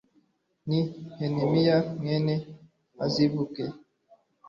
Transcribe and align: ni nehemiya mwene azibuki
ni 0.67 0.79
nehemiya 1.17 1.77
mwene 1.99 2.35
azibuki 3.05 3.65